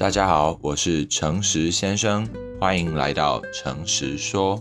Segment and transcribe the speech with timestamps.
[0.00, 2.26] 大家好，我是诚实先生，
[2.58, 4.58] 欢迎来到诚实说。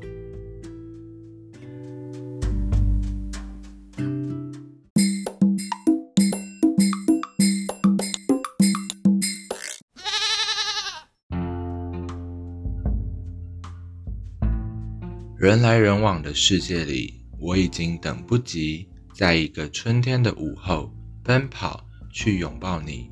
[15.38, 20.91] 人来人往的世界里，我已经等不及，在一个春天的午后，
[21.24, 23.10] 奔跑去拥抱你。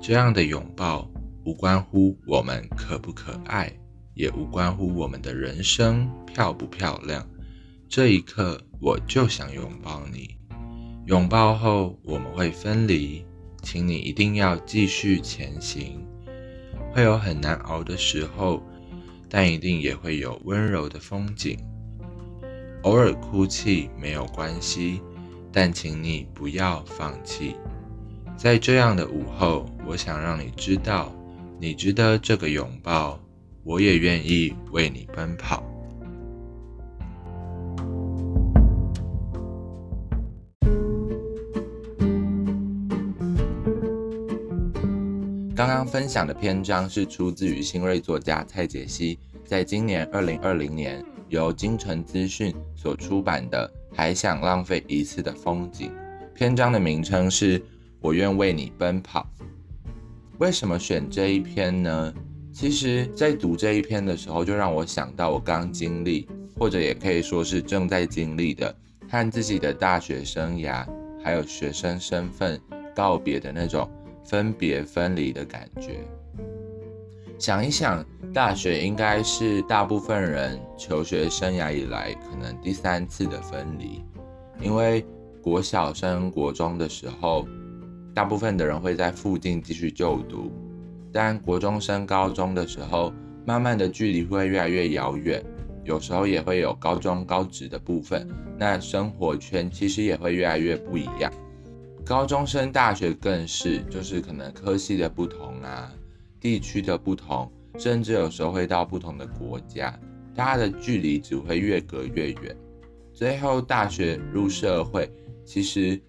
[0.00, 1.08] 这样的拥抱，
[1.44, 3.72] 无关乎我们可不可爱，
[4.14, 7.26] 也无关乎我们的人生漂不漂亮。
[7.88, 10.36] 这一刻，我就想拥抱你。
[11.06, 13.24] 拥抱后，我们会分离，
[13.62, 16.06] 请你一定要继续前行。
[16.92, 18.62] 会有很难熬的时候。
[19.34, 21.58] 但一定也会有温柔的风景。
[22.82, 25.00] 偶尔哭泣没有关系，
[25.50, 27.56] 但请你不要放弃。
[28.36, 31.10] 在这样的午后，我想让你知道，
[31.62, 33.20] 你值得这个拥抱，
[33.62, 35.62] 我也愿意为你奔跑。
[45.54, 55.90] 刚刚分享的篇章是出自于新锐作家蔡洁熙，在今年二零二零年由精诚资讯所出版的《还想浪费一次的风景》。
[56.34, 57.60] 篇章的名称是
[58.00, 59.24] 《我愿为你奔跑》。
[60.42, 62.12] 为什么选这一篇呢？
[62.52, 68.74] 其实，在读这一篇的时候，就让我想到我刚经历，或者也可以说是正在经历的，
[69.08, 70.84] 和自己的大学生涯
[71.22, 72.60] 还有学生身份
[72.92, 73.88] 告别的那种。
[74.24, 76.00] 分别分离的感觉。
[77.38, 78.04] 想一想，
[78.34, 84.02] 大学应该是大部分人求学生涯以来可能第三次的分离，
[84.60, 85.04] 因为
[85.40, 87.46] 国小升国中的时候，
[88.14, 90.52] 大部分的人会在附近继续就读，
[91.12, 93.12] 但国中升高中的时候，
[93.46, 95.42] 慢慢的距离会越来越遥远，
[95.84, 98.28] 有时候也会有高中高职的部分，
[98.58, 101.32] 那生活圈其实也会越来越不一样。
[102.04, 105.90] 高中升大学更是，就是可能科系的不同啊，
[106.38, 109.98] 地区的不同，甚至有时候会到不同的国家，
[110.34, 112.56] 大家的距离只会越隔越远。
[113.14, 115.10] 最后大学入社会，
[115.44, 116.00] 其实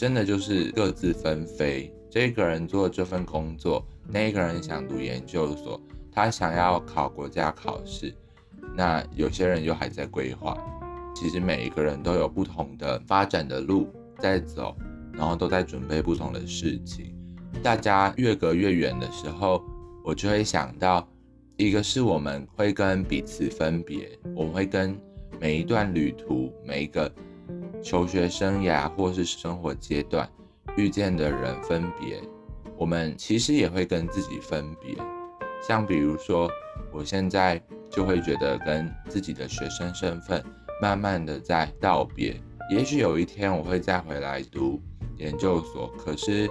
[0.00, 1.92] 真的就是各自纷飞。
[2.08, 5.78] 这个人做这份工作，那个人想读研究所，
[6.10, 8.10] 他想要考国家考试，
[8.74, 10.56] 那有些人又还在规划。
[11.14, 14.74] 其实每一个人都有不同的发展的路在走。
[15.12, 17.14] 然后都在准备不同的事情，
[17.62, 19.62] 大家越隔越远的时候，
[20.02, 21.06] 我就会想到，
[21.58, 24.98] 一个是我们会跟彼此分别，我们会跟
[25.38, 27.12] 每一段旅途、每一个
[27.82, 30.28] 求学生涯或是生活阶段
[30.76, 32.20] 遇见的人分别，
[32.76, 34.96] 我们其实也会跟自己分别。
[35.66, 36.50] 像比如说，
[36.92, 40.42] 我现在就会觉得跟自己的学生身份
[40.80, 42.40] 慢慢的在道别，
[42.70, 44.80] 也许有一天我会再回来读。
[45.16, 46.48] 研究所，可是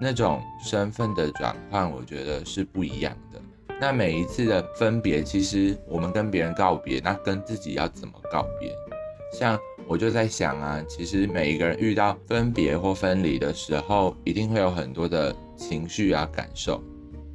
[0.00, 3.38] 那种身份的转换，我觉得是不一样的。
[3.78, 8.74] 那每一次的分别，其实我们跟别人告别，那跟自己要怎么告别？
[9.30, 9.58] 像
[9.90, 16.80] 我就在想啊，其实每一个人遇到分别或分离的时候，一定会有很多的情绪啊感受。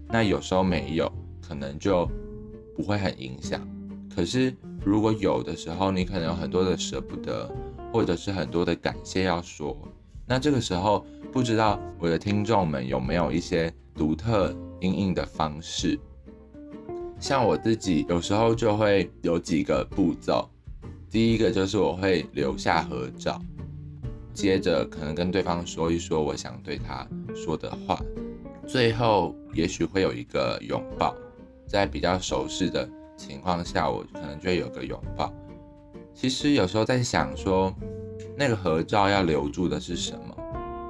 [0.08, 1.12] 那有时候没有，
[1.46, 2.10] 可能就
[2.74, 3.60] 不会很影响。
[4.16, 4.56] 可是
[4.86, 7.54] 如果有的时候，你可能有很多的舍不得，
[7.92, 9.78] 或者是很多的感谢要说。
[10.26, 16.00] 那这个时候，不知道我的听众们有没有一些独特因应的方式？
[17.20, 20.50] 像我自己有时候就会有几个步骤。
[21.16, 23.42] 第一个就是我会留下合照，
[24.34, 27.98] 接着可能跟对方说一说我想对他说的话，
[28.68, 31.16] 最后也许会有一个拥抱。
[31.66, 35.34] 在比较熟识的情况下，我可能就会有个拥抱。
[36.14, 37.74] 其实有时候在想说。
[38.38, 40.36] 那个合照要留住的是什么？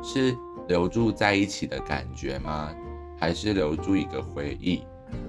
[0.04, 0.36] 是
[0.68, 2.74] 留住在一起的感觉吗？
[3.19, 4.81] 还是留住一个回忆？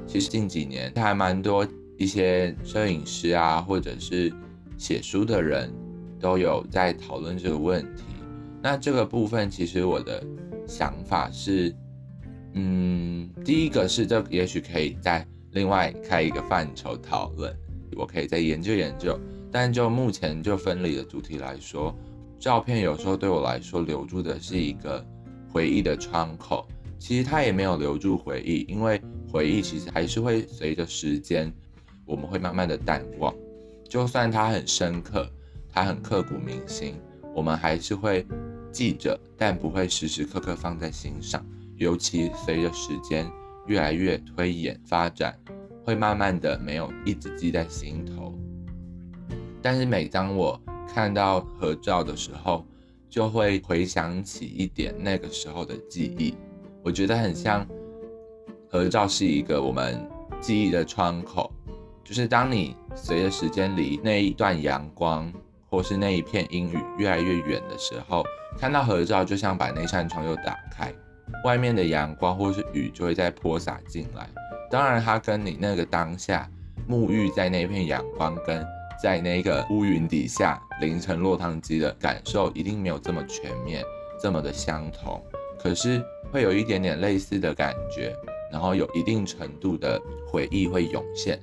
[0.06, 1.69] 其实近几年还蛮多
[1.99, 4.32] 一些摄影师啊，或者是
[4.76, 5.73] 写书的人
[6.20, 8.05] 都有在讨论这个问题。
[8.62, 10.25] 那这个部分其实我的
[10.67, 11.75] 想法是，
[12.55, 17.55] 嗯，第一个是这也许可以再另外开一个范畴讨论，
[17.96, 19.19] 我可以再研究研究。
[19.52, 21.94] 但就目前就分离的主题来说，
[22.38, 25.05] 照片有时候对我来说留住的是一个
[25.49, 26.67] 回忆的窗口。
[26.99, 29.00] 其实它也没有留住回忆，因为
[29.31, 31.52] 回忆其实还是会随着时间，
[32.05, 33.32] 我们会慢慢的淡忘。
[33.88, 35.29] 就算它很深刻，
[35.73, 36.94] 它很刻骨铭心，
[37.35, 38.27] 我们还是会
[38.73, 41.44] 记着，但不会时时刻刻放在心上。
[41.77, 43.31] 尤其随着时间
[43.67, 45.38] 越来越推演发展，
[45.85, 48.35] 会慢慢的没有一直记在心头。
[49.61, 52.67] 但是每当我看到合照的时候，
[53.11, 56.35] 就会回想起一点那个时候的记忆。
[56.83, 57.67] 我觉得很像
[58.69, 60.09] 合照是一个我们
[60.41, 61.53] 记忆的窗口，
[62.03, 65.31] 就是当你随着时间离那一段阳光
[65.69, 68.25] 或是那一片阴雨越来越远的时候，
[68.58, 70.93] 看到合照就像把那扇窗又打开，
[71.44, 74.28] 外面的阳光或是雨就会再泼洒进来。
[74.70, 76.48] 当然，它跟你那个当下
[76.88, 78.66] 沐浴在那片阳光跟
[79.00, 83.84] 在那个乌云底下淋成落汤鸡的感受一定没有这么全面，
[84.20, 85.22] 这么的相同。
[85.58, 86.02] 可是
[86.32, 88.14] 会有一点点类似的感觉，
[88.50, 91.38] 然后有一定程度的回忆会涌现。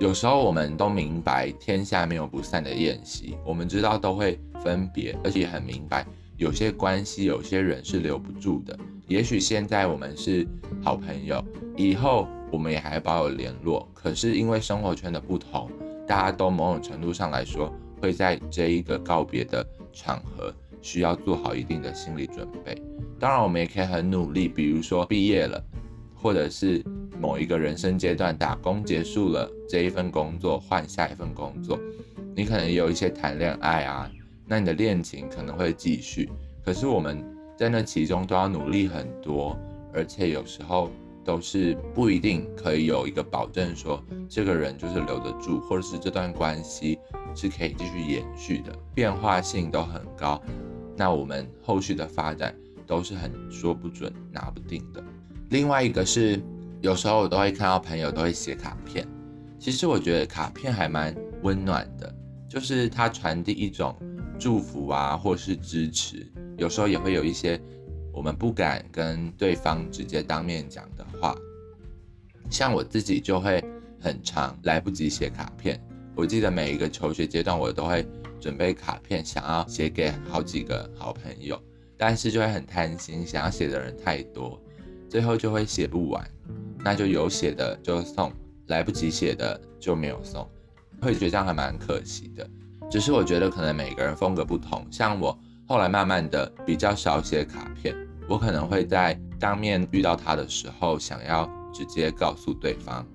[0.00, 6.06] 有时候我们都明白天下没有不散的宴席，我们知道都会分别，而且很明白
[6.38, 8.74] 有些关系、有些人是留不住的。
[9.08, 10.48] 也许现在我们是
[10.82, 11.44] 好朋友，
[11.76, 13.86] 以后我们也还保有联络。
[13.92, 15.70] 可是因为生活圈的不同。
[16.06, 22.74] 大家都某种程度上来说，会在这一个告别的场合，需要做好一定的心理准备。
[23.18, 25.62] 当然，我们也可以很努力，比如说毕业了，
[26.16, 26.82] 或者是
[27.20, 31.78] 某一个人生阶段打工结束了，这一份工作换下一份工作，
[32.34, 34.10] 你可能也有一些谈恋爱啊，
[34.46, 36.30] 那你的恋情可能会继续。
[36.64, 37.24] 可是我们
[37.56, 39.56] 在那其中都要努力很多，
[39.92, 40.90] 而且有时候。
[41.22, 46.98] 都是不一定可以有一个保证，说这个人就是留得住，或者是这段关系
[47.36, 50.40] 是可以继续延续的，变化性都很高。
[50.96, 52.56] 那我们后续的发展
[52.86, 55.04] 都是很说不准、拿不定的。
[55.50, 56.40] 另外一个是，
[56.80, 59.06] 有时候我都会看到朋友都会写卡片，
[59.58, 62.14] 其实我觉得卡片还蛮温暖的，
[62.48, 63.94] 就是它传递一种
[64.38, 67.60] 祝福啊，或是支持，有时候也会有一些。
[68.12, 71.32] 我们不敢跟对方直接当面讲的话，
[72.50, 73.64] 像我自己就会
[74.00, 75.80] 很长来不及写卡片。
[76.16, 78.04] 我记得每一个求学阶段，我都会
[78.40, 81.58] 准备卡片，想要写给好几个好朋友，
[81.96, 84.60] 但是就会很贪心，想要写的人太多，
[85.10, 86.24] 最后就会写不完。
[86.78, 88.32] 那就有写的就送，
[88.68, 90.48] 来不及写的就没有送，
[91.02, 92.48] 会觉得这样还蛮可惜的。
[92.88, 95.38] 只是我觉得可能每个人风格不同，像我。
[95.66, 97.94] 后来慢慢的比较少写卡片，
[98.28, 103.06] 我可能会在当面遇到他的时候，想要直接告诉对方。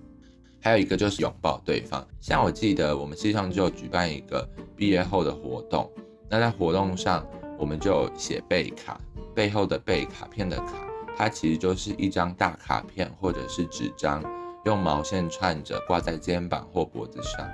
[0.62, 5.92] 还有一个就是拥抱对方，像我记得我们系上就举办一个毕业后的活动，
[6.30, 7.28] 那在活动上
[7.60, 8.98] 我们就写背卡，
[9.36, 10.85] 背后的背卡片的卡，
[11.18, 14.24] 它其实就是一张大卡片或者是纸张，
[14.66, 17.48] 用毛线串着挂在肩膀或脖子上，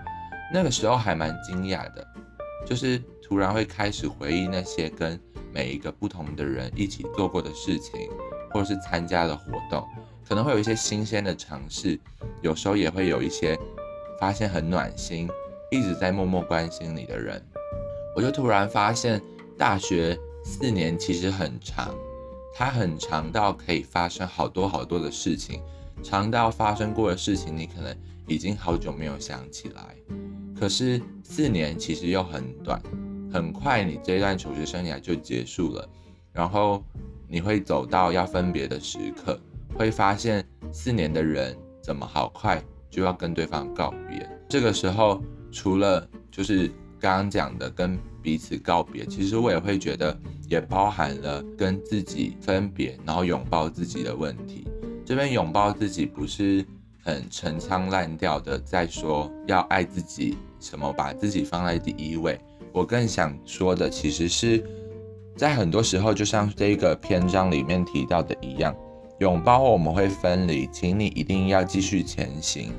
[0.53, 2.05] 那个时候还蛮惊讶的。
[2.65, 5.19] 就是突然会开始回忆那些跟
[5.51, 8.09] 每一个不同的人一起做过的事情，
[8.51, 9.83] 或者是参加的活动，
[10.27, 11.99] 可能会有一些新鲜的尝试，
[12.41, 13.57] 有时候也会有一些
[14.19, 15.27] 发现很暖心，
[15.71, 17.43] 一直在默默关心你的人。
[18.15, 19.19] 我就突然发现，
[19.57, 21.95] 大学四年其实很长，
[22.53, 25.61] 它很长到可以发生好多好多的事情，
[26.03, 27.95] 长到发生过的事情你可能
[28.27, 29.95] 已经好久没有想起来。
[30.59, 32.81] 可是四年其实又很短，
[33.31, 35.89] 很快你这段求学生涯就结束了，
[36.31, 36.83] 然后
[37.27, 39.39] 你会走到要分别的时刻，
[39.75, 44.29] 会发现四年的人怎么好快就要跟对方告别。
[44.47, 45.19] 这个时候
[45.51, 46.67] 除了就是
[46.99, 54.67] 刚刚讲的跟彼此告别，其实我也会觉得也包含了跟自己分别，然后拥抱自己的问题。
[55.05, 56.65] 这边拥抱自己不是
[57.03, 60.37] 很陈腔滥调的在说要爱自己。
[60.59, 62.39] 什么把自己放在第一位？
[62.71, 64.63] 我更想说的，其实是
[65.35, 68.75] 在很多时候，就像这个篇章里面提到的一样，
[69.17, 72.71] 拥抱我们会分离，请你一定要继续前行。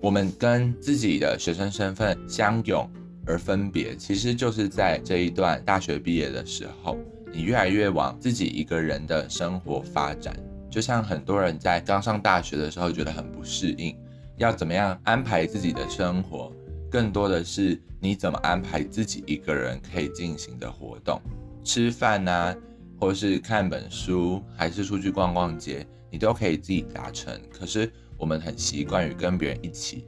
[0.00, 2.88] 我们跟自己的学生身份相拥
[3.30, 6.98] 而分别，其实就是在这一段大学毕业的时候，
[7.32, 10.36] 你越来越往自己一个人的生活发展。
[10.68, 13.96] 就像很多人在刚上大学的时候觉得很不适应，
[14.36, 16.52] 要怎么样安排自己的生活？
[16.90, 21.20] 更多的是你怎么安排自己一个人可以进行的活动，
[21.62, 22.52] 吃饭啊，
[22.98, 27.32] 或是看本书，还是出去逛逛街，你都可以自己达成。
[27.48, 30.04] 可是我们很习惯于跟别人一起，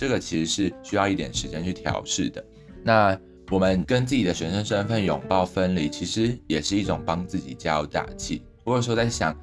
[0.00, 2.42] 这个其实是需要一点时间去调试的。
[2.82, 8.42] 那我们跟自己的学生身份拥抱分离，其实也是一种帮自己加油打气。
[8.64, 9.36] 或者说在想。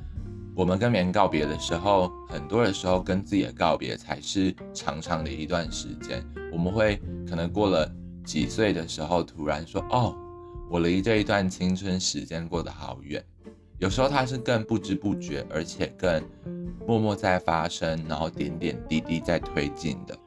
[0.55, 6.25] 我们跟别人告别的时候，很多的时候跟自己的告别才是长长的一段时间。
[6.51, 6.99] 我们会
[7.29, 7.87] 可能过了
[8.25, 10.15] 几岁的时候，突然说：“哦，
[10.71, 13.23] 我离这一段青春时间过得好远。”
[13.77, 16.23] 有时候它是更不知不觉，而且更
[16.87, 20.17] 默默在发生，然后点点滴滴在推进的。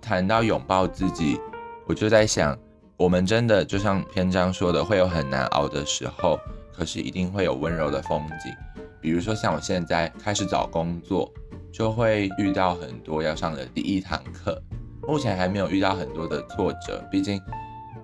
[0.00, 1.38] 谈到拥抱自己，
[1.86, 2.56] 我就在想，
[2.96, 6.38] 我们真的就像篇章说的，会有很难熬的时候，
[6.72, 8.52] 可是一定会有温柔的风景。
[9.00, 11.32] 比如说像我现在开始找工作，
[11.72, 14.60] 就会遇到很多要上的第一堂课。
[15.08, 17.40] 目前还没有遇到很多的挫折，毕竟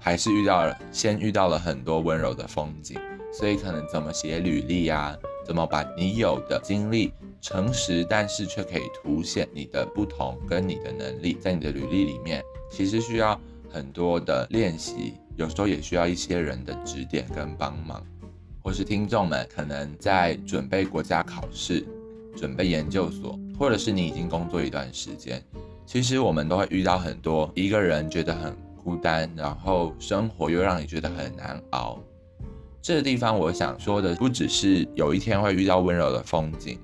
[0.00, 2.98] 还是遇到了，先遇到了很多温柔的风景，
[3.32, 13.40] 所以可能怎么写履历啊，怎么把你有的经历诚实，但是却可以凸显你的不同跟你的能力，在你的履历里面，其实需要
[13.70, 18.04] 很多的练习，有时候也需要一些人的指点跟帮忙，
[18.62, 21.86] 或是听众们可能在准备国家考试、
[22.36, 25.42] 准备研究所，或者是你已经工作一段时间。
[25.84, 32.00] 其实我们都会遇到很多一个人觉得很孤单，然后生活又让你觉得很难熬。
[32.82, 36.78] 这个地方我想说的不只是有一天会遇到温柔的风景，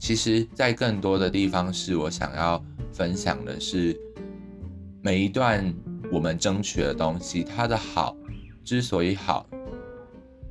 [0.00, 3.94] 其实在更多的地方是我想要分享的是，
[5.02, 5.72] 每一段
[6.10, 8.16] 我们争取的东西，它的好
[8.64, 9.46] 之所以好，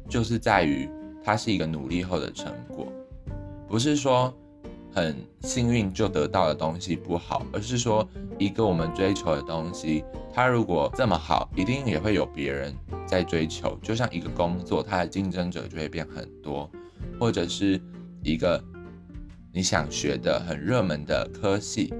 [0.07, 0.87] 就是在于
[1.23, 2.87] 它是一个努力后的成果，
[3.67, 4.33] 不是说。
[4.91, 8.05] 很幸运就得到的东西不好，而是说
[8.39, 10.03] 一个我们追求的东西，
[10.33, 12.75] 它如果这么好，一定也会有别人
[13.05, 13.77] 在追求。
[13.83, 16.67] 就像一个工作，它的竞争者就会变很多，
[17.19, 17.79] 或者是
[18.23, 18.61] 一个
[19.51, 21.93] 你想学的很热门的科系，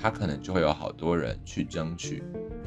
[0.00, 2.22] 它可能就会有好多人去争取。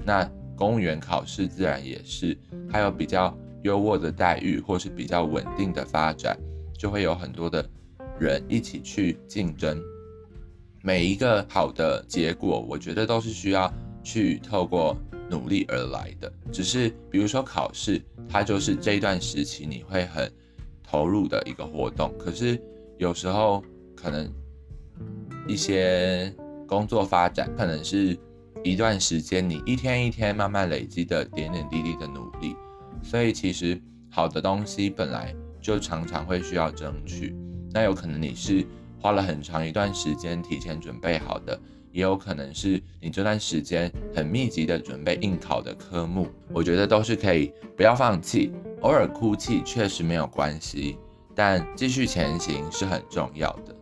[0.05, 0.23] 那
[0.55, 2.37] 公务员考试自然也是，
[2.69, 6.37] 它有比较优渥的待遇，或是比较稳定的发展，
[6.77, 7.67] 就会有很多的。
[8.19, 9.81] 人一起去竞争，
[10.83, 13.73] 每一个好的结果，我觉得都是需要
[14.03, 14.95] 去透过
[15.27, 16.31] 努力而来的。
[16.51, 17.99] 只是比如说考试，
[18.29, 20.31] 它就是这一段时期你会很
[20.83, 22.13] 投入的一个活动。
[22.19, 22.61] 可是
[22.99, 23.63] 有时候
[24.01, 24.31] 可能
[25.47, 26.33] 一些
[26.67, 28.17] 工作发展，可能是
[28.63, 32.55] 一段时间你一天一天慢慢累积的点点滴滴的努力。
[33.03, 37.35] 所以其实好的东西本来就常常会需要争取。
[37.73, 38.65] 那有可能你是
[38.99, 41.59] 花了很长一段时间提前准备好的，
[41.91, 46.27] 也有可能是你这段时间很密集的准备应考的科目。
[46.53, 50.97] 我觉得都是可以，不要放弃，偶尔哭泣确实没有关系，
[51.33, 53.75] 但继续前行是很重要的。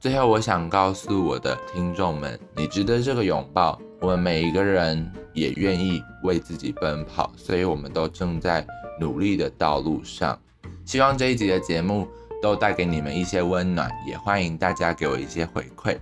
[0.00, 3.78] 最后，我想告诉我的听众们，你值得这个拥抱。
[4.00, 8.64] 我们每一个人也愿意为自己奔跑，所以我们都正在
[9.00, 10.38] 努力的道路上。
[10.84, 12.08] 希望这一集的节目。
[12.40, 15.98] 都带给你们一些温暖，也欢迎大家给我一些回馈。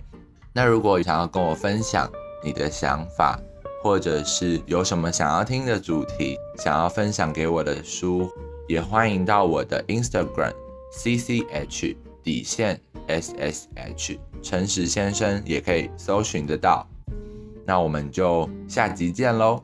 [0.53, 2.07] 那如果想要跟我分享
[2.43, 3.39] 你的想法，
[3.81, 8.29] 或者是有什么想要听的主题，想要分享给我的书，
[8.67, 10.53] 也欢迎到我的 Instagram
[10.93, 16.87] CCH 底线 SSH 诚实先生，也可以搜寻得到。
[17.65, 19.63] 那我们就下集见喽。